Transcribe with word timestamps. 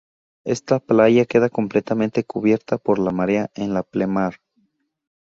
Esta 0.45 0.79
playa 0.79 1.25
queda 1.25 1.47
completamente 1.51 2.23
cubierta 2.23 2.79
por 2.79 2.97
la 2.97 3.11
marea 3.11 3.51
en 3.53 3.75
la 3.75 3.83
pleamar. 3.83 4.37